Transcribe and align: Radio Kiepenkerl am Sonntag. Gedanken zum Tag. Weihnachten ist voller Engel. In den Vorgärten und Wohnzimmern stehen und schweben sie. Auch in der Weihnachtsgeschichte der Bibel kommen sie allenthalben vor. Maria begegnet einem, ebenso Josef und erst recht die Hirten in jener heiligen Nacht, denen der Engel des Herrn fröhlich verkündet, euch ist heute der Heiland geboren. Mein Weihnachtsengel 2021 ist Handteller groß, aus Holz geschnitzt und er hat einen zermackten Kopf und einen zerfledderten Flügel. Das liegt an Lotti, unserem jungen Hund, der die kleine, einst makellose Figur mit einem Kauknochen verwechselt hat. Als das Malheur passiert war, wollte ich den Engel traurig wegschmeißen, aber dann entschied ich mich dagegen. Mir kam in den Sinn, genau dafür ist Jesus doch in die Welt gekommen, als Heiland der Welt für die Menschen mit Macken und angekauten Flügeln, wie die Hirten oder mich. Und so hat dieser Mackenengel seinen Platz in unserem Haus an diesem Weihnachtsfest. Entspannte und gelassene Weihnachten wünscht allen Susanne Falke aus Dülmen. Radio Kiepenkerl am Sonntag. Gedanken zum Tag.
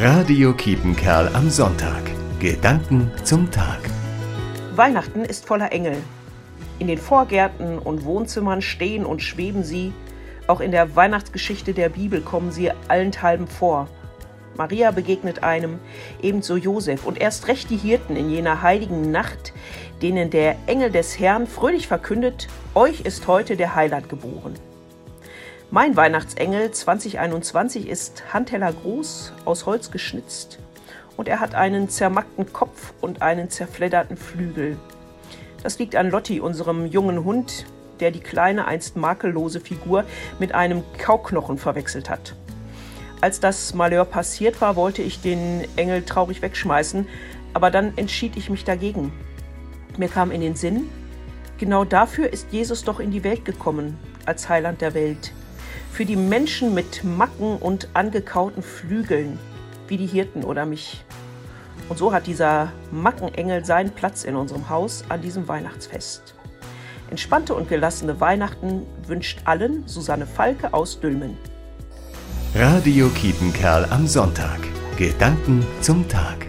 Radio 0.00 0.52
Kiepenkerl 0.52 1.28
am 1.34 1.50
Sonntag. 1.50 2.04
Gedanken 2.38 3.10
zum 3.24 3.50
Tag. 3.50 3.80
Weihnachten 4.76 5.24
ist 5.24 5.44
voller 5.44 5.72
Engel. 5.72 5.96
In 6.78 6.86
den 6.86 6.98
Vorgärten 6.98 7.80
und 7.80 8.04
Wohnzimmern 8.04 8.62
stehen 8.62 9.04
und 9.04 9.22
schweben 9.22 9.64
sie. 9.64 9.92
Auch 10.46 10.60
in 10.60 10.70
der 10.70 10.94
Weihnachtsgeschichte 10.94 11.74
der 11.74 11.88
Bibel 11.88 12.20
kommen 12.20 12.52
sie 12.52 12.70
allenthalben 12.86 13.48
vor. 13.48 13.88
Maria 14.56 14.92
begegnet 14.92 15.42
einem, 15.42 15.80
ebenso 16.22 16.56
Josef 16.56 17.04
und 17.04 17.20
erst 17.20 17.48
recht 17.48 17.68
die 17.68 17.76
Hirten 17.76 18.14
in 18.14 18.30
jener 18.30 18.62
heiligen 18.62 19.10
Nacht, 19.10 19.52
denen 20.00 20.30
der 20.30 20.54
Engel 20.68 20.92
des 20.92 21.18
Herrn 21.18 21.48
fröhlich 21.48 21.88
verkündet, 21.88 22.46
euch 22.76 23.00
ist 23.00 23.26
heute 23.26 23.56
der 23.56 23.74
Heiland 23.74 24.08
geboren. 24.08 24.54
Mein 25.70 25.98
Weihnachtsengel 25.98 26.70
2021 26.70 27.88
ist 27.88 28.32
Handteller 28.32 28.72
groß, 28.72 29.34
aus 29.44 29.66
Holz 29.66 29.90
geschnitzt 29.90 30.58
und 31.18 31.28
er 31.28 31.40
hat 31.40 31.54
einen 31.54 31.90
zermackten 31.90 32.54
Kopf 32.54 32.94
und 33.02 33.20
einen 33.20 33.50
zerfledderten 33.50 34.16
Flügel. 34.16 34.78
Das 35.62 35.78
liegt 35.78 35.94
an 35.94 36.08
Lotti, 36.08 36.40
unserem 36.40 36.86
jungen 36.86 37.22
Hund, 37.22 37.66
der 38.00 38.12
die 38.12 38.20
kleine, 38.20 38.66
einst 38.66 38.96
makellose 38.96 39.60
Figur 39.60 40.04
mit 40.38 40.54
einem 40.54 40.84
Kauknochen 40.96 41.58
verwechselt 41.58 42.08
hat. 42.08 42.34
Als 43.20 43.38
das 43.38 43.74
Malheur 43.74 44.06
passiert 44.06 44.62
war, 44.62 44.74
wollte 44.74 45.02
ich 45.02 45.20
den 45.20 45.68
Engel 45.76 46.02
traurig 46.02 46.40
wegschmeißen, 46.40 47.06
aber 47.52 47.70
dann 47.70 47.92
entschied 47.98 48.38
ich 48.38 48.48
mich 48.48 48.64
dagegen. 48.64 49.12
Mir 49.98 50.08
kam 50.08 50.30
in 50.30 50.40
den 50.40 50.56
Sinn, 50.56 50.88
genau 51.58 51.84
dafür 51.84 52.32
ist 52.32 52.52
Jesus 52.52 52.84
doch 52.84 53.00
in 53.00 53.10
die 53.10 53.22
Welt 53.22 53.44
gekommen, 53.44 53.98
als 54.24 54.48
Heiland 54.48 54.80
der 54.80 54.94
Welt 54.94 55.34
für 55.92 56.04
die 56.04 56.16
Menschen 56.16 56.74
mit 56.74 57.04
Macken 57.04 57.56
und 57.56 57.88
angekauten 57.94 58.62
Flügeln, 58.62 59.38
wie 59.88 59.96
die 59.96 60.06
Hirten 60.06 60.44
oder 60.44 60.66
mich. 60.66 61.04
Und 61.88 61.98
so 61.98 62.12
hat 62.12 62.26
dieser 62.26 62.72
Mackenengel 62.90 63.64
seinen 63.64 63.90
Platz 63.90 64.24
in 64.24 64.36
unserem 64.36 64.68
Haus 64.68 65.04
an 65.08 65.22
diesem 65.22 65.48
Weihnachtsfest. 65.48 66.34
Entspannte 67.10 67.54
und 67.54 67.68
gelassene 67.68 68.20
Weihnachten 68.20 68.86
wünscht 69.06 69.40
allen 69.44 69.86
Susanne 69.88 70.26
Falke 70.26 70.74
aus 70.74 71.00
Dülmen. 71.00 71.36
Radio 72.54 73.08
Kiepenkerl 73.08 73.86
am 73.90 74.06
Sonntag. 74.06 74.60
Gedanken 74.96 75.64
zum 75.80 76.06
Tag. 76.08 76.47